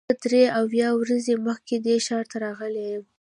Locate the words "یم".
2.93-3.03